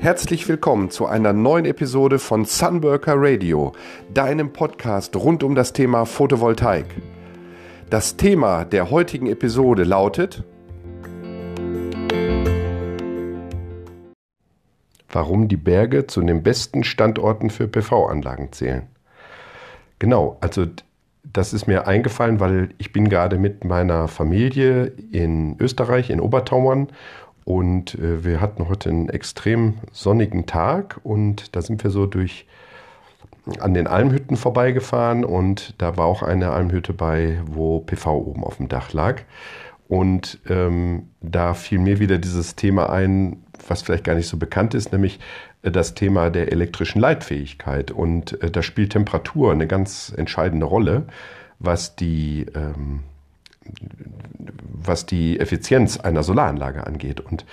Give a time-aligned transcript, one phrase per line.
[0.00, 3.72] Herzlich willkommen zu einer neuen Episode von Sunworker Radio,
[4.14, 6.86] deinem Podcast rund um das Thema Photovoltaik.
[7.90, 10.44] Das Thema der heutigen Episode lautet
[15.08, 18.86] Warum die Berge zu den besten Standorten für PV-Anlagen zählen.
[19.98, 20.66] Genau, also
[21.24, 26.86] das ist mir eingefallen, weil ich bin gerade mit meiner Familie in Österreich, in Obertauern
[27.48, 32.46] und äh, wir hatten heute einen extrem sonnigen Tag und da sind wir so durch
[33.58, 38.58] an den Almhütten vorbeigefahren und da war auch eine Almhütte bei, wo PV oben auf
[38.58, 39.22] dem Dach lag.
[39.88, 44.74] Und ähm, da fiel mir wieder dieses Thema ein, was vielleicht gar nicht so bekannt
[44.74, 45.18] ist, nämlich
[45.62, 47.90] äh, das Thema der elektrischen Leitfähigkeit.
[47.90, 51.06] Und äh, da spielt Temperatur eine ganz entscheidende Rolle,
[51.60, 53.04] was die ähm,
[54.88, 57.20] was die Effizienz einer Solaranlage angeht.
[57.20, 57.44] Und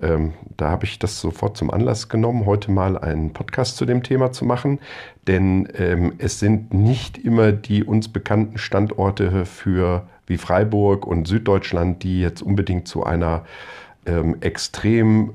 [0.00, 4.02] ähm, da habe ich das sofort zum Anlass genommen, heute mal einen Podcast zu dem
[4.02, 4.78] Thema zu machen.
[5.26, 12.02] Denn ähm, es sind nicht immer die uns bekannten Standorte für wie Freiburg und Süddeutschland,
[12.02, 13.44] die jetzt unbedingt zu einer
[14.06, 15.34] ähm, extrem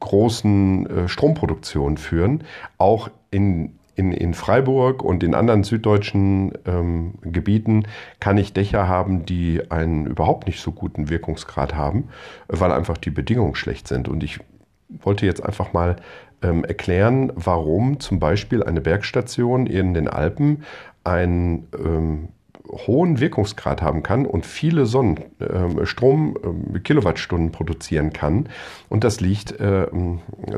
[0.00, 2.44] großen äh, Stromproduktion führen.
[2.78, 7.84] Auch in in, in Freiburg und in anderen süddeutschen ähm, Gebieten
[8.18, 12.08] kann ich Dächer haben, die einen überhaupt nicht so guten Wirkungsgrad haben,
[12.48, 14.08] weil einfach die Bedingungen schlecht sind.
[14.08, 14.40] Und ich
[14.88, 15.96] wollte jetzt einfach mal
[16.40, 20.64] ähm, erklären, warum zum Beispiel eine Bergstation in den Alpen
[21.04, 22.28] ein ähm,
[22.68, 28.48] hohen Wirkungsgrad haben kann und viele Sonnenstrom, ähm, äh, Kilowattstunden produzieren kann.
[28.88, 29.86] Und das liegt äh,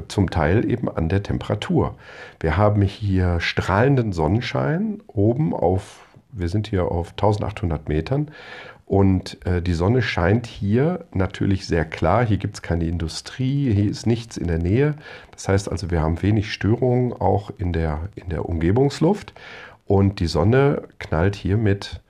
[0.09, 1.97] zum Teil eben an der Temperatur.
[2.41, 8.31] Wir haben hier strahlenden Sonnenschein oben auf, wir sind hier auf 1800 Metern.
[8.93, 12.27] Und äh, die Sonne scheint hier natürlich sehr klar.
[12.27, 14.97] Hier gibt es keine Industrie, hier ist nichts in der Nähe.
[15.31, 19.33] Das heißt also, wir haben wenig Störungen auch in der, in der Umgebungsluft.
[19.87, 22.01] Und die Sonne knallt hier mit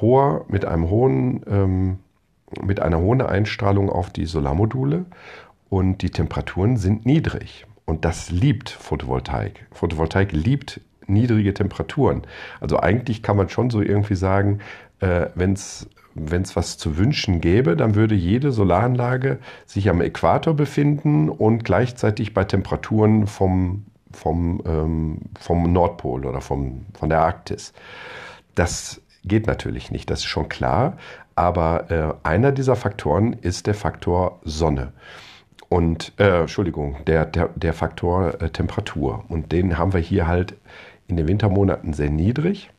[0.00, 1.98] hoher, mit einem hohen, ähm,
[2.62, 5.04] mit einer hohen Einstrahlung auf die Solarmodule
[5.68, 7.66] und die Temperaturen sind niedrig.
[7.84, 9.66] Und das liebt Photovoltaik.
[9.72, 12.22] Photovoltaik liebt niedrige Temperaturen.
[12.60, 14.58] Also eigentlich kann man schon so irgendwie sagen,
[15.00, 15.88] äh, wenn es
[16.54, 22.44] was zu wünschen gäbe, dann würde jede Solaranlage sich am Äquator befinden und gleichzeitig bei
[22.44, 23.84] Temperaturen vom,
[24.18, 27.72] vom, ähm, vom Nordpol oder vom, von der Arktis.
[28.54, 30.96] Das geht natürlich nicht, das ist schon klar.
[31.34, 34.92] Aber äh, einer dieser Faktoren ist der Faktor Sonne.
[35.68, 39.24] Und, äh, Entschuldigung, der, der, der Faktor äh, Temperatur.
[39.28, 40.56] Und den haben wir hier halt
[41.06, 42.70] in den Wintermonaten sehr niedrig.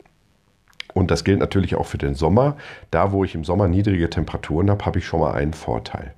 [0.94, 2.58] Und das gilt natürlich auch für den Sommer.
[2.92, 6.14] Da, wo ich im Sommer niedrige Temperaturen habe, habe ich schon mal einen Vorteil.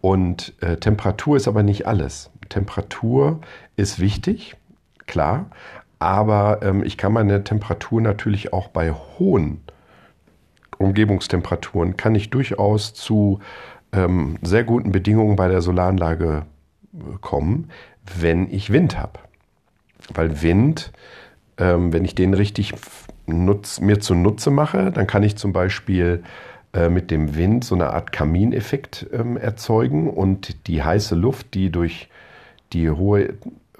[0.00, 2.30] Und äh, Temperatur ist aber nicht alles.
[2.54, 3.40] Temperatur
[3.74, 4.54] ist wichtig,
[5.06, 5.50] klar,
[5.98, 9.60] aber ähm, ich kann meine Temperatur natürlich auch bei hohen
[10.78, 13.40] Umgebungstemperaturen, kann ich durchaus zu
[13.92, 16.46] ähm, sehr guten Bedingungen bei der Solaranlage
[16.92, 17.70] äh, kommen,
[18.18, 19.18] wenn ich Wind habe.
[20.12, 20.92] Weil Wind,
[21.58, 22.72] ähm, wenn ich den richtig
[23.26, 26.22] nutz, mir zunutze mache, dann kann ich zum Beispiel
[26.72, 31.70] äh, mit dem Wind so eine Art Kamineffekt ähm, erzeugen und die heiße Luft, die
[31.70, 32.08] durch
[32.74, 33.34] die hohe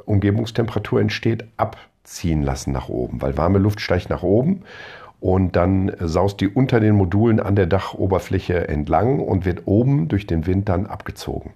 [0.06, 4.62] Umgebungstemperatur entsteht, ab ziehen lassen nach oben, weil warme Luft steigt nach oben
[5.20, 10.26] und dann saust die unter den Modulen an der Dachoberfläche entlang und wird oben durch
[10.26, 11.54] den Wind dann abgezogen.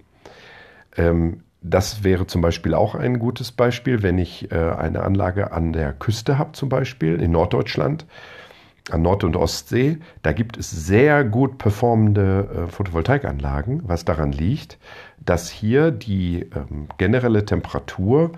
[0.97, 5.73] Ähm, das wäre zum Beispiel auch ein gutes Beispiel, wenn ich äh, eine Anlage an
[5.73, 8.05] der Küste habe, zum Beispiel in Norddeutschland,
[8.93, 9.97] an Nord- und Ostsee.
[10.21, 14.77] Da gibt es sehr gut performende äh, Photovoltaikanlagen, was daran liegt,
[15.25, 18.31] dass hier die ähm, generelle Temperatur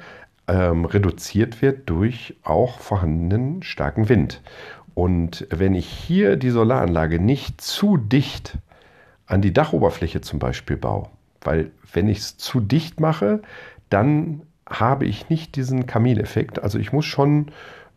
[0.47, 4.41] ähm, reduziert wird durch auch vorhandenen starken Wind.
[4.93, 8.57] Und wenn ich hier die Solaranlage nicht zu dicht
[9.25, 11.07] an die Dachoberfläche zum Beispiel baue,
[11.41, 13.41] weil wenn ich es zu dicht mache,
[13.89, 16.61] dann habe ich nicht diesen Kamineffekt.
[16.61, 17.51] Also ich muss schon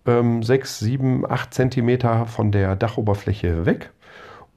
[0.07, 3.91] ähm, 6, 7, 8 Zentimeter von der Dachoberfläche weg.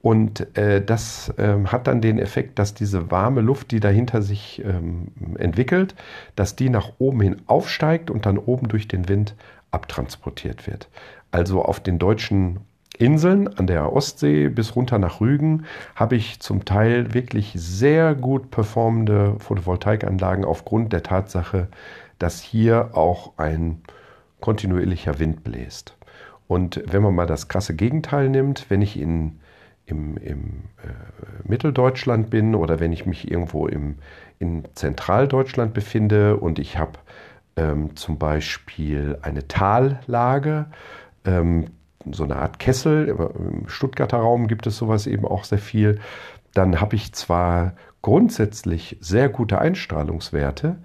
[0.00, 4.62] Und äh, das ähm, hat dann den Effekt, dass diese warme Luft, die dahinter sich
[4.64, 5.08] ähm,
[5.38, 5.94] entwickelt,
[6.36, 9.34] dass die nach oben hin aufsteigt und dann oben durch den Wind
[9.70, 10.88] abtransportiert wird.
[11.30, 12.60] Also auf den deutschen
[12.98, 15.64] Inseln an der Ostsee bis runter nach Rügen
[15.94, 21.68] habe ich zum Teil wirklich sehr gut performende Photovoltaikanlagen aufgrund der Tatsache,
[22.18, 23.82] dass hier auch ein
[24.40, 25.96] kontinuierlicher Wind bläst.
[26.46, 29.40] Und wenn man mal das krasse Gegenteil nimmt, wenn ich in
[29.88, 33.96] im, im äh, Mitteldeutschland bin oder wenn ich mich irgendwo im,
[34.38, 36.92] in Zentraldeutschland befinde und ich habe
[37.56, 40.66] ähm, zum Beispiel eine Tallage,
[41.24, 41.66] ähm,
[42.10, 46.00] so eine Art Kessel, im Stuttgarter Raum gibt es sowas eben auch sehr viel,
[46.54, 50.76] dann habe ich zwar grundsätzlich sehr gute Einstrahlungswerte,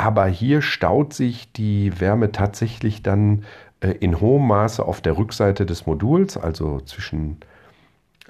[0.00, 3.44] aber hier staut sich die Wärme tatsächlich dann
[3.80, 7.36] äh, in hohem Maße auf der Rückseite des Moduls, also zwischen,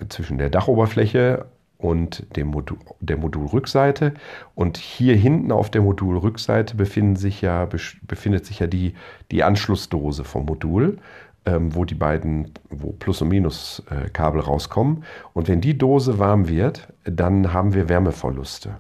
[0.08, 1.46] zwischen der Dachoberfläche
[1.78, 4.14] und dem Modul, der Modulrückseite.
[4.56, 7.68] Und hier hinten auf der Modulrückseite befinden sich ja,
[8.02, 8.94] befindet sich ja die,
[9.30, 10.98] die Anschlussdose vom Modul,
[11.46, 15.04] ähm, wo die beiden, wo Plus- und Minus-Kabel äh, rauskommen.
[15.34, 18.74] Und wenn die Dose warm wird, dann haben wir Wärmeverluste.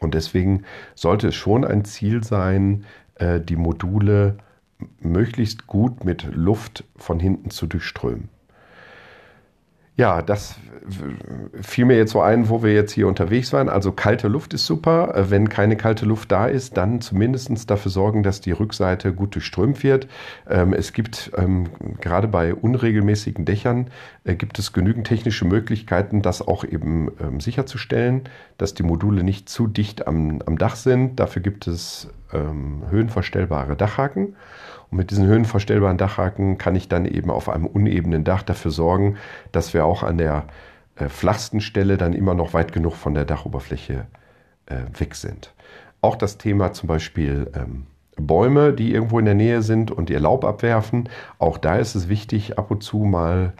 [0.00, 0.64] Und deswegen
[0.94, 2.84] sollte es schon ein Ziel sein,
[3.16, 4.38] äh, die Module
[5.00, 8.28] möglichst gut mit Luft von hinten zu durchströmen.
[9.98, 10.54] Ja, das
[11.60, 13.68] fiel mir jetzt so ein, wo wir jetzt hier unterwegs waren.
[13.68, 15.12] Also kalte Luft ist super.
[15.14, 19.34] Äh, wenn keine kalte Luft da ist, dann zumindest dafür sorgen, dass die Rückseite gut
[19.34, 20.06] durchströmt wird.
[20.48, 21.66] Ähm, es gibt ähm,
[22.00, 23.90] gerade bei unregelmäßigen Dächern
[24.22, 28.22] äh, gibt es genügend technische Möglichkeiten, das auch eben ähm, sicherzustellen,
[28.56, 31.18] dass die Module nicht zu dicht am, am Dach sind.
[31.18, 34.36] Dafür gibt es höhenverstellbare Dachhaken.
[34.90, 39.16] Und mit diesen höhenverstellbaren Dachhaken kann ich dann eben auf einem unebenen Dach dafür sorgen,
[39.52, 40.44] dass wir auch an der
[40.96, 44.06] äh, flachsten Stelle dann immer noch weit genug von der Dachoberfläche
[44.66, 45.52] äh, weg sind.
[46.00, 47.86] Auch das Thema zum Beispiel ähm,
[48.16, 51.08] Bäume, die irgendwo in der Nähe sind und ihr Laub abwerfen.
[51.38, 53.52] Auch da ist es wichtig, ab und zu mal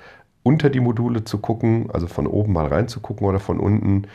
[0.43, 4.07] unter die Module zu gucken, also von oben mal reinzugucken oder von unten,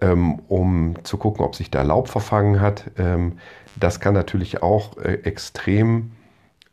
[0.00, 2.90] ähm, um zu gucken, ob sich da Laub verfangen hat.
[2.98, 3.38] Ähm,
[3.80, 6.12] das kann natürlich auch äh, extrem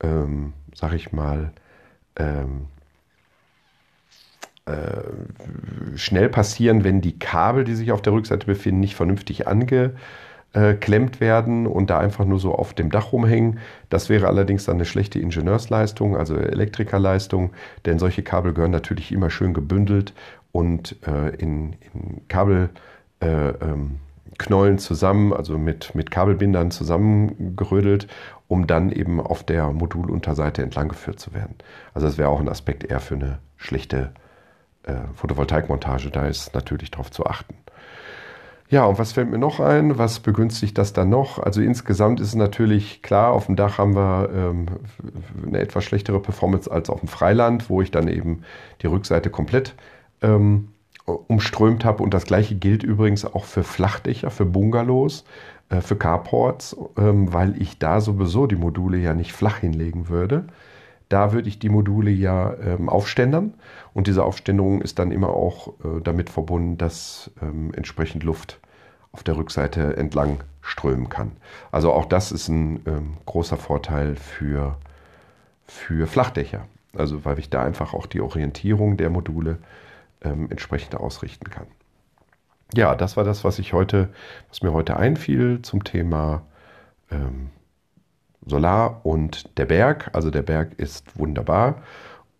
[0.02, 1.52] ähm, sag ich mal,
[2.18, 2.68] ähm,
[4.66, 11.20] äh, schnell passieren, wenn die Kabel, die sich auf der Rückseite befinden, nicht vernünftig angeklemmt
[11.20, 13.60] werden und da einfach nur so auf dem Dach rumhängen.
[13.90, 17.52] Das wäre allerdings dann eine schlechte Ingenieursleistung, also Elektrikerleistung,
[17.86, 20.14] denn solche Kabel gehören natürlich immer schön gebündelt
[20.52, 22.70] und äh, in, in Kabel
[23.22, 24.00] äh, ähm,
[24.38, 28.08] Knollen zusammen, also mit, mit Kabelbindern zusammengerödelt,
[28.48, 31.56] um dann eben auf der Modulunterseite entlang geführt zu werden.
[31.94, 34.12] Also das wäre auch ein Aspekt eher für eine schlechte
[34.84, 36.10] äh, Photovoltaikmontage.
[36.12, 37.56] Da ist natürlich darauf zu achten.
[38.68, 40.00] Ja, und was fällt mir noch ein?
[40.00, 41.38] Was begünstigt das dann noch?
[41.38, 44.66] Also insgesamt ist es natürlich klar, auf dem Dach haben wir ähm,
[45.46, 48.42] eine etwas schlechtere Performance als auf dem Freiland, wo ich dann eben
[48.82, 49.76] die Rückseite komplett
[50.24, 50.70] ähm,
[51.06, 52.04] umströmt habe.
[52.04, 55.24] Und das gleiche gilt übrigens auch für Flachdächer, für Bungalows,
[55.70, 60.46] äh, für Carports, ähm, weil ich da sowieso die Module ja nicht flach hinlegen würde.
[61.10, 63.54] Da würde ich die Module ja ähm, aufständern
[63.94, 68.60] und diese Aufständerung ist dann immer auch äh, damit verbunden, dass ähm, entsprechend Luft
[69.12, 71.32] auf der Rückseite entlang strömen kann.
[71.72, 74.78] Also auch das ist ein ähm, großer Vorteil für,
[75.68, 76.66] für Flachdächer.
[76.98, 79.60] Also weil ich da einfach auch die Orientierung der Module
[80.26, 81.68] ähm, entsprechend ausrichten kann.
[82.74, 84.10] Ja, das war das, was ich heute,
[84.50, 86.46] was mir heute einfiel zum Thema
[87.12, 87.52] ähm,
[88.46, 90.10] Solar und der Berg.
[90.14, 91.84] Also der Berg ist wunderbar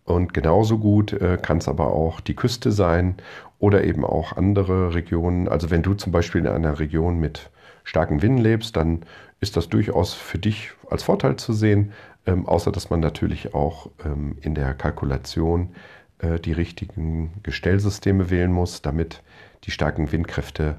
[0.04, 3.16] und genauso gut äh, kann es aber auch die Küste sein
[3.58, 5.48] oder eben auch andere Regionen.
[5.48, 7.50] Also wenn du zum Beispiel in einer Region mit
[7.84, 9.02] starken Winden lebst, dann
[9.40, 11.92] ist das durchaus für dich als Vorteil zu sehen,
[12.26, 15.70] ähm, außer dass man natürlich auch ähm, in der Kalkulation
[16.18, 19.22] äh, die richtigen Gestellsysteme wählen muss, damit
[19.64, 20.76] die starken Windkräfte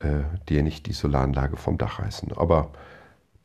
[0.00, 2.32] äh, dir nicht die Solaranlage vom Dach reißen.
[2.36, 2.70] Aber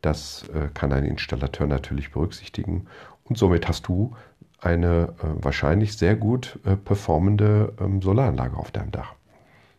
[0.01, 2.87] das äh, kann ein Installateur natürlich berücksichtigen
[3.23, 4.15] und somit hast du
[4.59, 9.13] eine äh, wahrscheinlich sehr gut äh, performende ähm, Solaranlage auf deinem Dach.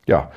[0.07, 0.31] Ja,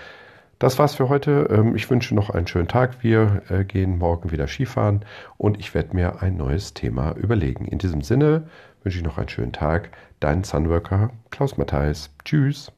[0.59, 1.47] das war's für heute.
[1.51, 3.03] Ähm, ich wünsche noch einen schönen Tag.
[3.03, 5.05] Wir äh, gehen morgen wieder Skifahren
[5.37, 7.65] und ich werde mir ein neues Thema überlegen.
[7.65, 8.47] In diesem Sinne
[8.87, 9.89] wünsche ich noch einen schönen Tag.
[10.21, 12.09] Dein Sunworker Klaus Matthijs.
[12.23, 12.71] Tschüss.